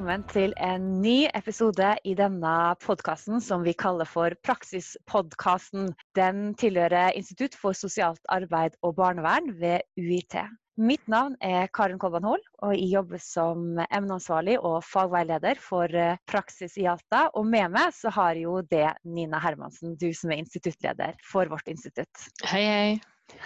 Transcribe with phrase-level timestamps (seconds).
[0.00, 2.50] velkommen til en ny episode i denne
[2.80, 5.90] podkasten som vi kaller for Praksispodkasten.
[6.16, 10.38] Den tilhører Institutt for sosialt arbeid og barnevern ved UiT.
[10.80, 16.16] Mitt navn er Karin Kolban Hoel, og jeg jobber som emneansvarlig og fagveileder for eh,
[16.24, 17.26] praksis i Alta.
[17.36, 21.68] Og med meg så har jo det Nina Hermansen, du som er instituttleder for vårt
[21.68, 22.30] institutt.
[22.48, 23.00] Hei, hei.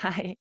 [0.07, 0.37] Hei.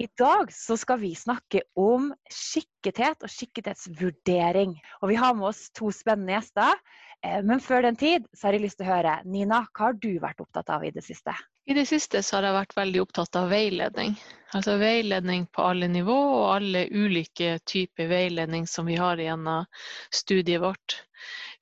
[0.00, 4.70] I dag så skal vi snakke om skikkethet og skikkethetsvurdering.
[5.02, 6.78] Og vi har med oss to spennende gjester.
[7.20, 9.98] Eh, men før den tid så har jeg lyst til å høre, Nina, hva har
[10.00, 11.34] du vært opptatt av i det siste?
[11.68, 14.14] I det siste så har jeg vært veldig opptatt av veiledning.
[14.56, 19.68] Altså veiledning på alle nivå og alle ulike typer veiledning som vi har gjennom
[20.16, 20.96] studiet vårt.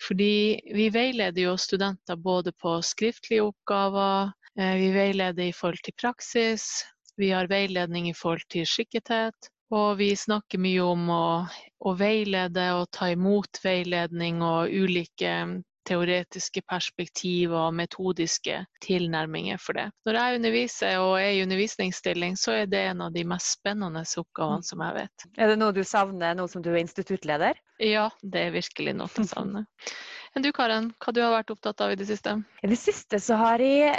[0.06, 5.98] Fordi vi veileder jo studenter både på skriftlige oppgaver, eh, vi veileder i forhold til
[5.98, 6.86] praksis,
[7.19, 9.50] vi har veiledning i forhold til skikkethet.
[9.74, 11.24] Og vi snakker mye om å,
[11.84, 15.33] å veilede og ta imot veiledning og ulike
[15.89, 19.86] teoretiske perspektiv og metodiske tilnærminger for det.
[20.08, 24.05] Når jeg underviser og er i undervisningsstilling, så er det en av de mest spennende
[24.20, 25.27] oppgavene som jeg vet.
[25.39, 27.61] Er det noe du savner nå som du er instituttleder?
[27.80, 29.69] Ja, det er virkelig noe jeg savner.
[30.36, 32.36] Enn du Karen, hva du har vært opptatt av i det siste?
[32.62, 33.96] I det siste så har jeg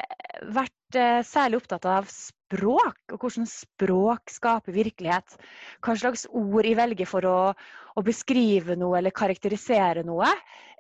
[0.54, 2.10] vært eh, særlig opptatt av
[2.50, 5.38] språk, og hvordan språk skaper virkelighet.
[5.86, 7.38] Hva slags ord jeg velger for å,
[7.96, 10.30] å beskrive noe eller karakterisere noe.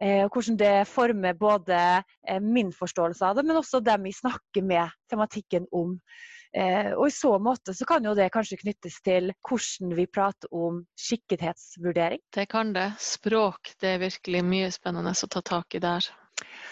[0.01, 4.19] Eh, og hvordan det former både eh, min forståelse av det, men også dem jeg
[4.21, 5.97] snakker med tematikken om.
[6.57, 10.49] Eh, og i så måte så kan jo det kanskje knyttes til hvordan vi prater
[10.55, 12.23] om skikkethetsvurdering.
[12.33, 12.89] Det kan det.
[13.03, 16.09] Språk, det er virkelig mye spennende å ta tak i der.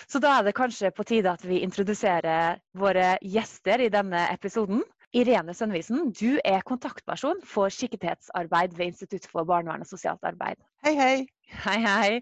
[0.05, 4.83] Så da er det kanskje på tide at vi introduserer våre gjester i denne episoden.
[5.15, 10.59] Irene Sønnevisen, du er kontaktperson for skikkethetsarbeid ved Institutt for barnevern og sosialt arbeid.
[10.83, 11.15] Hei, hei.
[11.63, 12.19] Hei, hei.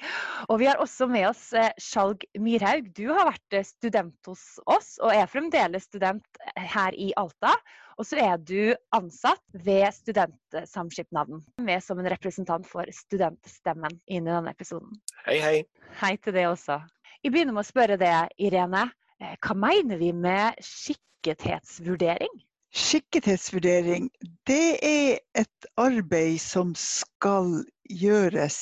[0.53, 2.91] Og vi har også med oss eh, Skjalg Myrhaug.
[2.93, 7.55] Du har vært eh, student hos oss, og er fremdeles student eh, her i Alta.
[7.97, 14.35] Og så er du ansatt ved Studentsamskipnaden, med som en representant for Studentstemmen inn i
[14.35, 14.93] denne episoden.
[15.25, 15.55] Hei, hei.
[16.03, 16.83] Hei til det også.
[17.25, 18.83] Jeg begynner med å spørre det, Irene.
[19.41, 22.35] Hva mener vi med skikkethetsvurdering?
[22.69, 24.11] Skikkethetsvurdering
[24.45, 28.59] det er et arbeid som skal gjøres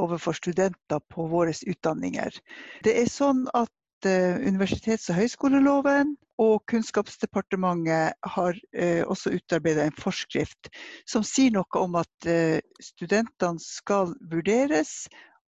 [0.00, 2.40] overfor studenter på våre utdanninger.
[2.88, 10.00] Det er sånn at uh, universitets- og høyskoleloven og Kunnskapsdepartementet har uh, også utarbeidet en
[10.00, 10.72] forskrift
[11.04, 12.32] som sier noe om at
[12.80, 15.02] studentene skal vurderes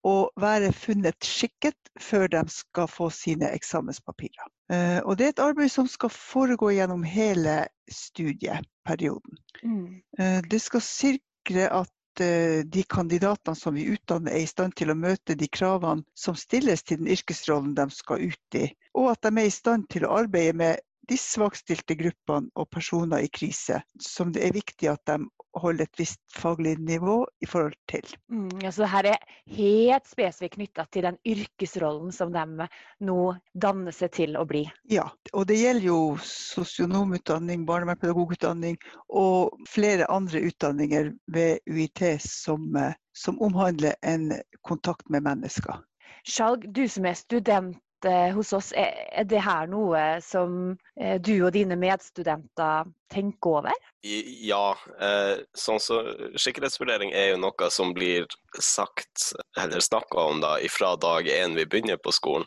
[0.04, 4.48] og være funnet skikket før de skal få sine eksamenspapirer.
[4.72, 9.38] Eh, og det er et arbeid som skal foregå gjennom hele studieperioden.
[9.62, 10.00] Mm.
[10.18, 14.92] Eh, det skal sikre at eh, de kandidatene som vi utdanner er i stand til
[14.92, 19.24] å møte de kravene som stilles til den yrkesrollen de skal ut i, og at
[19.24, 23.82] de er i stand til å arbeide med de svakstilte gruppene og personer i krise,
[24.00, 25.18] som det er viktig at de
[25.60, 28.06] holder et visst faglig nivå i forhold til.
[28.32, 32.68] Mm, altså her er helt spesifikt knytta til den yrkesrollen som de
[33.04, 33.18] nå
[33.54, 34.64] danner seg til å bli?
[34.90, 38.78] Ja, og det gjelder jo sosionomutdanning, barnevernspedagogutdanning
[39.08, 44.32] og flere andre utdanninger ved UiT som, eh, som omhandler en
[44.62, 45.82] kontakt med mennesker.
[46.24, 48.72] Skjalg, du som er student Eh, hos oss.
[48.76, 53.86] Er det her noe som eh, du og dine medstudenter tenker over?
[54.04, 54.74] Ja.
[55.00, 56.00] Eh, sånn så
[56.36, 58.28] Sikkerhetsvurdering er jo noe som blir
[58.60, 62.46] sagt, eller snakka om, da, ifra dag én vi begynner på skolen.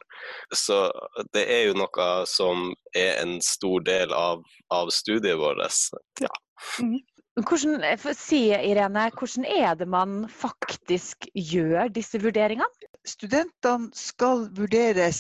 [0.53, 0.85] Så
[1.33, 5.63] det er jo noe som er en stor del av, av studiet vårt.
[6.21, 6.33] Ja.
[6.83, 6.99] Mm.
[7.37, 7.83] Hvordan,
[8.17, 12.87] si, Irene, hvordan er det man faktisk gjør disse vurderingene?
[13.05, 15.19] Studentene skal vurderes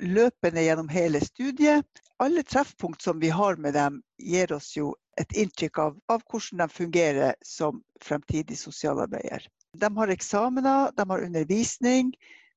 [0.00, 2.00] løpende gjennom hele studiet.
[2.24, 6.64] Alle treffpunkt som vi har med dem, gir oss jo et inntrykk av, av hvordan
[6.64, 9.44] de fungerer som fremtidig sosialarbeider.
[9.76, 12.14] De har eksamener, de har undervisning,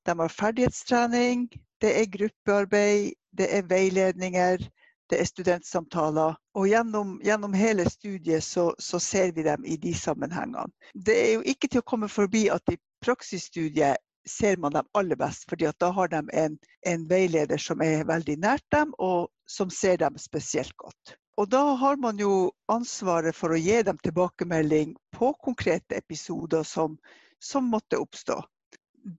[0.08, 1.50] de har ferdighetstrening,
[1.84, 4.64] det er gruppearbeid, det er veiledninger,
[5.12, 6.36] det er studentsamtaler.
[6.56, 10.70] Og gjennom, gjennom hele studiet så, så, ser vi dem i de sammenhengene.
[10.94, 15.18] Det er jo ikke til å komme forbi at i praksisstudiet ser man dem aller
[15.18, 16.56] best, fordi da har de en,
[16.86, 21.16] en, veileder som er veldig nært dem, og som ser dem spesielt godt.
[21.40, 26.96] Og da har man jo ansvaret for å gi dem tilbakemelding på konkrete episoder som,
[27.42, 28.38] som måtte oppstå.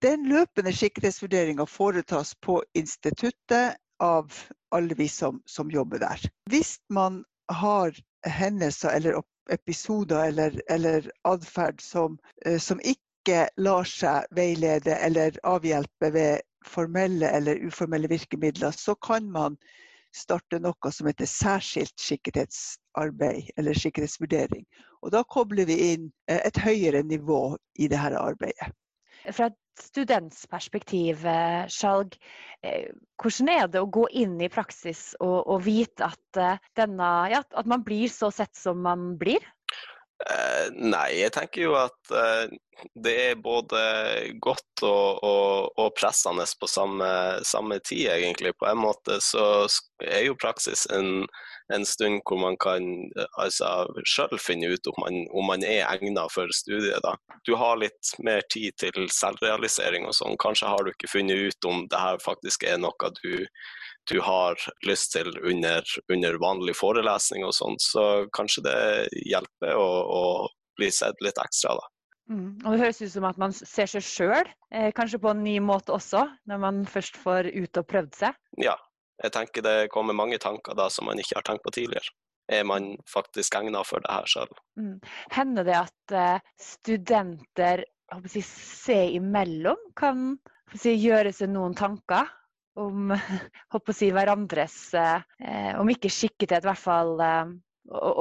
[0.00, 4.32] Den løpende sikkerhetsvurderinga foretas på instituttet av
[4.74, 6.20] alle vi som, som jobber der.
[6.50, 7.94] Hvis man har
[8.26, 16.10] hendelser eller episoder eller, eller atferd som, eh, som, ikke lar seg veilede eller avhjelpe
[16.12, 19.56] ved formelle eller uformelle virkemidler, så kan man
[20.14, 24.64] starte noe som heter særskilt sikkerhetsarbeid eller sikkerhetsvurdering.
[25.02, 28.72] Og da kobler vi inn eh, et høyere nivå i dette arbeidet.
[29.32, 32.16] Fra et studentsperspektiv, eh, Skjalg,
[32.62, 37.42] eh, hvordan er det å gå inn i praksis og, og vite at, denne, ja,
[37.42, 39.42] at man blir så sett som man blir?
[40.24, 42.46] Uh, nei, jeg tenker jo at uh,
[43.04, 43.80] det er både
[44.42, 47.08] godt og, og, og pressende på samme,
[47.44, 48.54] samme, tid, egentlig.
[48.58, 49.66] På en måte så
[50.04, 51.26] er jo praksis en,
[51.74, 52.88] en stund hvor man kan
[53.40, 57.04] altså, sjøl finne ut om man, om man er egnet for studiet.
[57.04, 57.14] Da.
[57.46, 60.40] Du har litt mer tid til selvrealisering og sånn.
[60.40, 63.44] Kanskje har du ikke funnet ut om det her faktisk er noe du
[64.10, 68.04] du har lyst til under, under vanlig forelesning og sånn, så
[68.36, 68.78] kanskje det
[69.24, 70.22] hjelper å, å
[70.78, 71.90] bli sett litt ekstra, da.
[72.30, 72.56] Mm.
[72.64, 75.58] Og Det høres ut som at man ser seg sjøl, eh, kanskje på en ny
[75.60, 78.38] måte også, når man først får ut og prøvd seg?
[78.64, 78.76] Ja,
[79.22, 82.14] jeg tenker det kommer mange tanker da som man ikke har tenkt på tidligere.
[82.52, 84.50] Er man faktisk egnet for det her sjøl?
[84.80, 84.96] Mm.
[85.32, 90.34] Hender det at eh, studenter jeg, seg imellom kan
[90.76, 92.28] jeg, gjøre seg noen tanker
[92.80, 93.12] om
[93.74, 97.54] å si, hverandres eh, Om ikke skikkethet, i hvert fall eh,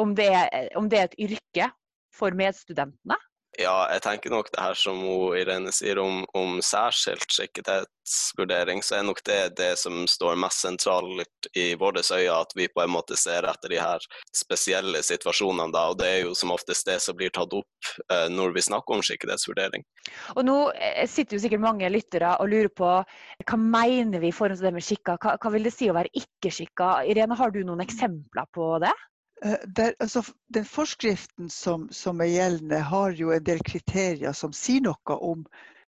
[0.04, 1.70] om det, er, om det er et yrke
[2.14, 3.18] for medstudentene?
[3.62, 5.02] Ja, jeg tenker nok det her som
[5.38, 11.50] Irene sier om, om særskilt skikkethetsvurdering, så er nok det det som står mest sentralt
[11.54, 14.02] i våre øyne, at vi på en måte ser etter de her
[14.34, 18.26] spesielle situasjonene da, og det er jo som oftest det som blir tatt opp eh,
[18.34, 19.86] når vi snakker om skikkethetsvurdering.
[20.34, 24.36] Og nå eh, sitter jo sikkert mange lyttere og lurer på hva mener vi i
[24.36, 26.94] forhold til det med skikka, hva, hva vil det si å være ikke skikka?
[27.06, 28.94] Irene, har du noen eksempler på det?
[29.46, 30.24] Eh, der, altså,
[30.54, 35.44] den forskriften som, som, er gjeldende, har jo en del kriterier som sier noe om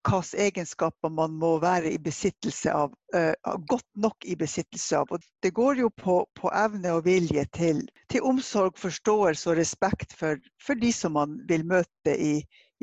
[0.05, 5.09] hvilke egenskaper man må være i besittelse av, uh, godt nok i besittelse av.
[5.15, 7.81] Og det går jo på, på evne og vilje til,
[8.13, 12.35] til, omsorg, forståelse og respekt for, for, de som man vil møte i,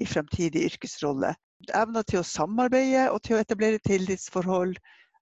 [0.03, 1.31] i fremtidig yrkesrolle.
[1.71, 4.75] Evner til å samarbeide og til å etablere tillitsforhold.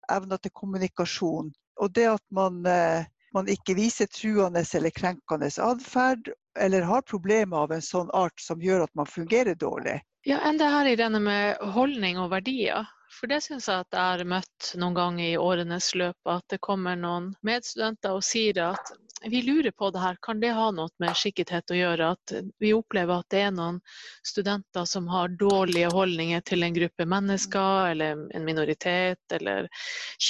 [0.08, 1.52] Evner til kommunikasjon.
[1.84, 3.04] Og det at man uh,
[3.34, 8.62] man ikke viser truende eller krenkende atferd, eller har problemer av en sånn art som
[8.62, 10.00] gjør at man fungerer dårlig.
[10.26, 12.88] Ja, enn det her i denne med holdning og verdier.
[13.10, 16.60] For det syns jeg at jeg har møtt noen ganger i årenes løp, at det
[16.62, 18.92] kommer noen medstudenter og sier at
[19.28, 22.12] vi lurer på det her, kan det ha noe med skikkethet å gjøre?
[22.14, 22.32] At
[22.62, 23.80] vi opplever at det er noen
[24.24, 29.68] studenter som har dårlige holdninger til en gruppe mennesker, eller en minoritet, eller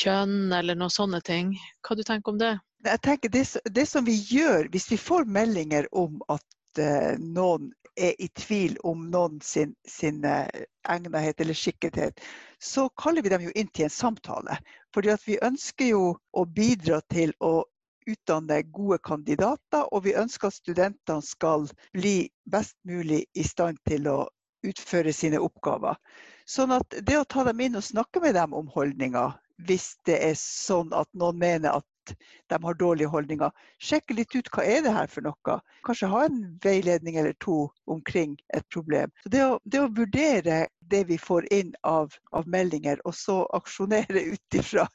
[0.00, 1.54] kjønn, eller noen sånne ting.
[1.86, 2.56] Hva du tenker om det?
[2.84, 7.72] Jeg tenker det, det, som vi gjør hvis vi får meldinger om at uh, noen
[8.00, 10.46] er i tvil om noen sin, sin uh,
[10.88, 12.22] egnethet eller skikkethet,
[12.62, 14.56] så kaller vi dem jo inn til en samtale.
[14.94, 17.64] Fordi vi ønsker jo å bidra til å
[18.08, 24.08] utdanne gode kandidater, og vi ønsker at studentene skal bli best mulig i stand til
[24.10, 24.18] å
[24.66, 25.96] utføre sine oppgaver.
[26.48, 29.36] Sånn at det å ta dem inn og snakke med dem om holdninger,
[29.68, 31.86] hvis det er sånn at noen mener at
[32.52, 33.52] de har dårlige holdninger.
[33.82, 35.56] Sjekke litt ut hva er det her for noe.
[35.86, 39.12] Kanskje ha en veiledning eller to omkring et problem.
[39.24, 43.42] Så det å, det å vurdere det vi får inn av, av meldinger, og så
[43.56, 44.86] aksjonere ut ifra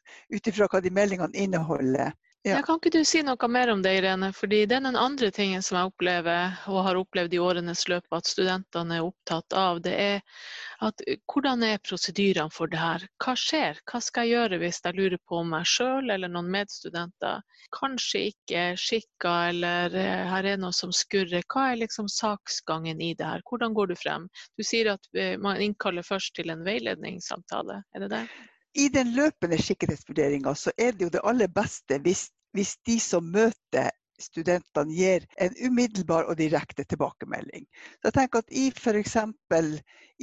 [0.71, 2.11] hva de meldingene inneholder,
[2.45, 2.61] ja.
[2.65, 4.31] Kan ikke du si noe mer om det, Irene?
[4.35, 8.15] Fordi det er den andre tingen som jeg opplever, og har opplevd i årenes løp
[8.15, 9.81] at studentene er opptatt av.
[9.85, 10.21] Det er
[10.85, 13.07] at hvordan er prosedyrene for det her?
[13.23, 13.81] Hva skjer?
[13.89, 17.41] Hva skal jeg gjøre hvis jeg lurer på meg sjøl eller noen medstudenter
[17.75, 21.45] kanskje ikke er skikka, eller eh, her er noe som skurrer.
[21.51, 23.43] Hva er liksom saksgangen i det her?
[23.49, 24.27] Hvordan går du frem?
[24.57, 28.25] Du sier at eh, man innkaller først til en veiledningssamtale, er det det?
[28.75, 33.27] I den løpende sikkerhetsvurderinga så er det jo det aller beste hvis hvis de som
[33.35, 37.65] møter studentene gir en umiddelbar og direkte tilbakemelding.
[37.99, 39.17] Så jeg tenker at i f.eks.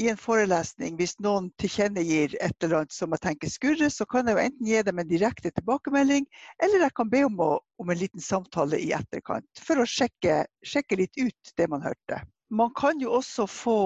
[0.01, 4.29] I en forelesning, hvis noen tilkjennegir et eller annet som jeg tenker skurrer, så kan
[4.29, 6.25] jeg jo enten gi dem en direkte tilbakemelding,
[6.65, 10.47] eller jeg kan be om, å, om en liten samtale i etterkant for å sjekke,
[10.65, 12.23] sjekke, litt ut det man hørte.
[12.49, 13.79] Man kan jo også få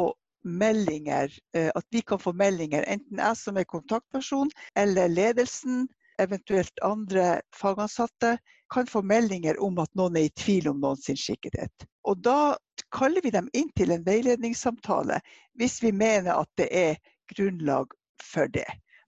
[0.47, 5.89] meldinger, eh, at vi kan få meldinger, enten jeg som er kontaktperson eller ledelsen
[6.23, 8.37] eventuelt andre fagansatte,
[8.75, 11.87] kan få meldinger om at noen er i tvil om noen sin skikkethet.
[12.07, 12.57] Og da
[12.95, 15.21] kaller vi dem inn til en veiledningssamtale
[15.59, 16.99] hvis vi mener at det er
[17.35, 18.67] grunnlag for det.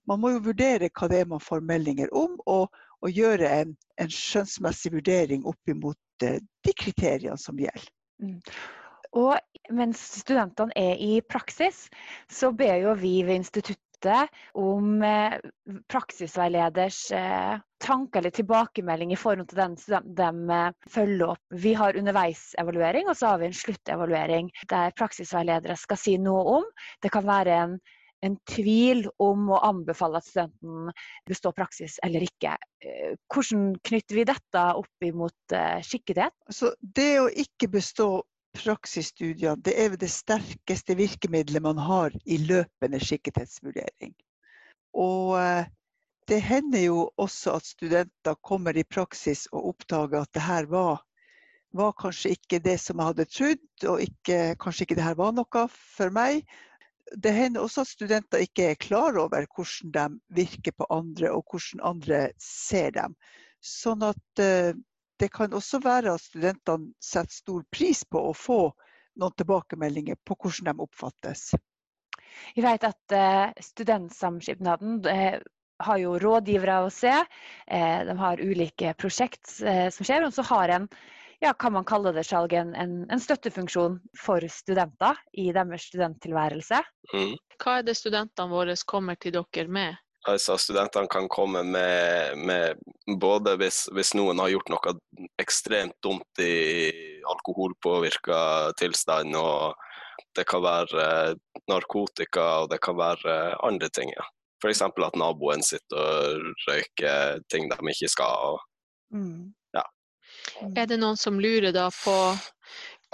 [0.09, 2.73] Man må jo vurdere hva det er man får meldinger om, og,
[3.03, 7.91] og gjøre en, en, skjønnsmessig vurdering opp imot uh, de kriteriene som gjelder.
[8.23, 8.39] Mm.
[9.19, 9.37] Og
[9.73, 11.87] mens studentene er i praksis,
[12.29, 13.88] så ber jo vi ved instituttet
[14.53, 15.37] om eh,
[15.91, 19.77] praksisveileders eh, tanker eller tilbakemelding i forhold til den
[20.15, 21.43] de eh, følger opp.
[21.49, 26.67] Vi har underveisevaluering, og så har vi en sluttevaluering der praksisveiledere skal si noe om.
[27.01, 27.79] Det kan være en
[28.19, 30.89] en tvil om å anbefale at studenten
[31.23, 32.57] består praksis eller ikke.
[33.31, 35.55] Hvordan knytter vi dette opp imot
[35.87, 36.35] skikkethet?
[36.51, 38.09] Så det å ikke bestå
[38.57, 44.15] praksisstudier, det er det sterkeste virkemidlet man har i løpende skikkethetsvurdering.
[44.97, 45.67] Og eh,
[46.29, 51.03] det hender jo også at studenter kommer i praksis og oppdager at det her var,
[51.73, 55.35] var kanskje ikke det som jeg hadde trodd, og ikke, kanskje ikke det her var
[55.37, 56.43] noe for meg
[57.17, 61.45] det hender også at studenter ikke er klar over hvordan de virker på andre, og
[61.49, 63.15] hvordan andre ser dem.
[63.65, 64.71] Sånn at uh,
[65.19, 68.61] det kan også være at studentene setter stor pris på å få
[69.19, 71.49] noen tilbakemeldinger på hvordan de oppfattes.
[72.55, 75.39] Vi vet at uh, Studentsamskipnaden uh,
[75.83, 77.13] har jo rådgivere å se.
[77.71, 80.25] de har ulike prosjekt som skjer.
[80.27, 80.89] Og så har en
[81.39, 86.81] ja, kan man kalle det salg, en, en, en, støttefunksjon for studenter i deres studenttilværelse.
[87.13, 87.37] Mm.
[87.63, 89.95] Hva er det studentene våre kommer til dere med?
[90.27, 92.79] Altså, studentene kan komme med, med
[93.21, 94.95] både hvis, hvis, noen har gjort noe
[95.39, 96.89] ekstremt dumt i
[97.23, 99.79] alkoholpåvirka tilstand, og
[100.35, 101.37] det kan være eh,
[101.71, 104.11] narkotika og det kan være andre ting.
[104.17, 104.27] Ja.
[104.59, 104.81] F.eks.
[104.83, 108.51] at naboen sitter og røyker ting de ikke skal.
[108.51, 109.47] Og, mm.
[110.75, 112.15] Er det noen som lurer da på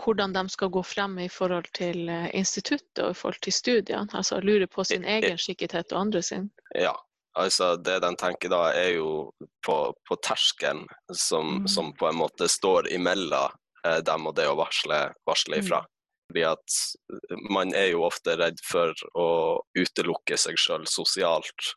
[0.03, 4.07] hvordan de skal gå frem i forhold til eh, instituttet og i forhold til studiene?
[4.13, 6.49] Altså lure på sin egen skikkethet og andre sin?
[6.75, 6.93] Ja,
[7.39, 9.31] altså det de tenker da er jo
[9.65, 11.67] på, på terskelen som, mm.
[11.67, 13.55] som, på en måte står imellom
[13.87, 15.83] eh, dem og det å varsle, varsle ifra.
[16.29, 16.77] Fordi at
[17.53, 19.27] man er jo ofte redd for å
[19.77, 21.73] utelukke seg sjøl sosialt.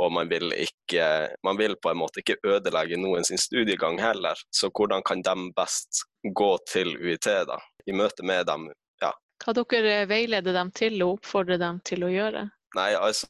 [0.00, 1.04] Og man vil, ikke,
[1.46, 4.38] man vil på en måte ikke ødelegge noen sin studiegang heller.
[4.50, 6.04] Så hvordan kan de best
[6.34, 8.68] gå til UiT da, i møte med dem?
[9.02, 9.12] Ja.
[9.44, 12.48] Hva dere veileder dem til og oppfordrer dem til å gjøre?
[12.72, 13.28] Nei, altså,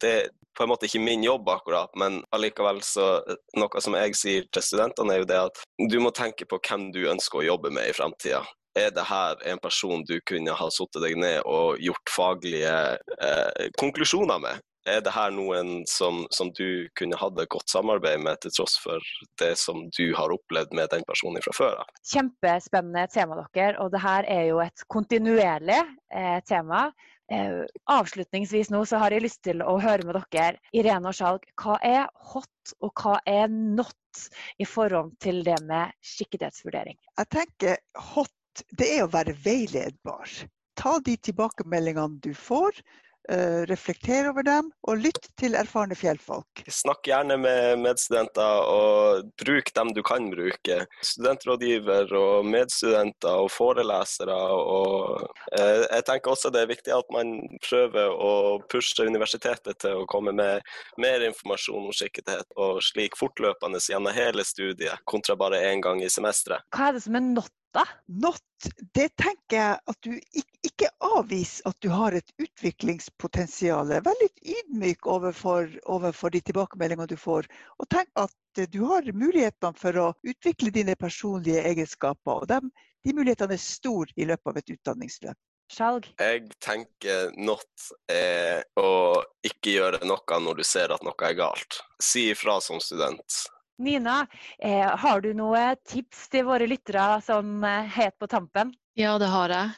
[0.00, 3.20] det er på en måte ikke min jobb akkurat, men allikevel så
[3.58, 5.60] Noe som jeg sier til studentene, er jo det at
[5.90, 8.42] du må tenke på hvem du ønsker å jobbe med i fremtida
[8.78, 12.74] er det her en person du kunne ha satt deg ned og gjort faglige
[13.18, 14.64] eh, konklusjoner med?
[14.88, 18.78] Er det her noen som, som, du kunne hatt et godt samarbeid med, til tross
[18.80, 19.04] for
[19.40, 21.92] det som du har opplevd med den personen fra før av?
[22.08, 23.76] Kjempespennende tema, dere.
[23.82, 25.82] Og det her er jo et kontinuerlig
[26.14, 26.86] eh, tema.
[27.28, 31.44] Eh, avslutningsvis nå så har jeg lyst til å høre med dere, Irene og Skjalg,
[31.60, 34.22] hva er hot og hva er not
[34.56, 36.96] i forhold til det med skikkethetsvurdering?
[37.18, 37.76] Jeg tenker
[38.14, 38.32] hot
[38.78, 40.32] det er å være veiledbar.
[40.78, 42.82] Ta de tilbakemeldingene du får,
[43.32, 46.62] Uh, reflekter over dem, og lytt til erfarne fjellfolk.
[46.72, 50.78] Snakk gjerne med medstudenter, og bruk dem du kan bruke.
[51.04, 54.38] Studentrådgiver og medstudenter og forelesere.
[54.56, 57.36] Og, uh, jeg tenker også det er viktig at man
[57.68, 58.32] prøver å
[58.72, 60.64] pushe universitetet til å komme med
[60.96, 66.08] mer informasjon om sikkerhet, og slik fortløpende gjennom hele studiet, kontra bare én gang i
[66.08, 66.64] semesteret.
[66.72, 67.52] Hva er det som er not?
[68.06, 68.42] Not,
[68.96, 70.14] det tenker jeg at du
[70.66, 73.92] ikke avviser at du har et utviklingspotensial.
[74.04, 77.48] Vær litt ydmyk overfor, overfor, de tilbakemeldingene du får.
[77.78, 82.42] Og tenk at du har mulighetene for å utvikle dine personlige egenskaper.
[82.42, 82.62] Og de,
[83.04, 85.38] de mulighetene er store i løpet av et utdanningsløp.
[85.68, 86.08] Skjalg?
[86.16, 91.82] Jeg tenker not er å ikke gjøre noe når du ser at noe er galt.
[92.00, 93.42] Si ifra som student.
[93.78, 94.26] Nina,
[94.58, 98.72] eh, har du noen tips til våre lyttere sånn eh, helt på tampen?
[98.98, 99.74] Ja, det har jeg.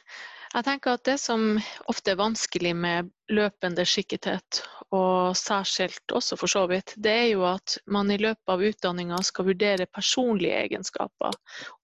[0.50, 6.50] Jeg tenker at Det som ofte er vanskelig med løpende skikkethet, og særskilt også for
[6.50, 11.37] så vidt, det er jo at man i løpet av utdanninga skal vurdere personlige egenskaper,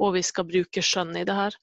[0.03, 1.55] og vi skal bruke skjønn i det her.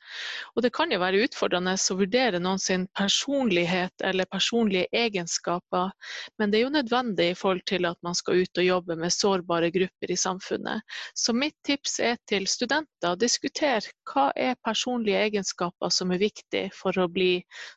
[0.55, 5.91] Og det kan jo være utfordrende å vurdere noen sin personlighet eller personlige egenskaper,
[6.39, 9.15] men det er jo nødvendig i forhold til at man skal ut og jobbe med
[9.15, 10.95] sårbare grupper i samfunnet.
[11.15, 16.95] Så mitt tips er til studenter, diskuter hva er personlige egenskaper som er viktig for
[16.95, 17.33] å bli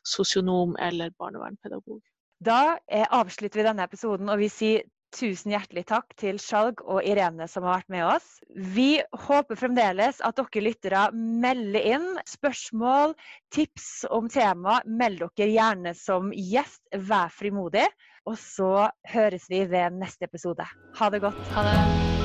[0.07, 1.96] sosionom eller barnevernspedagog.
[2.43, 6.99] Da eh, avslutter vi denne episoden, og vi sier tusen hjertelig takk til Skjalg og
[7.07, 8.27] Irene som har vært med oss.
[8.51, 13.15] Vi håper fremdeles at dere lyttere melder inn spørsmål,
[13.55, 14.81] tips om tema.
[14.85, 16.83] Meld dere gjerne som gjest.
[16.91, 17.87] Vær frimodig.
[18.27, 20.67] Og så høres vi ved neste episode.
[20.99, 21.43] Ha det godt.
[21.55, 22.16] Ha det.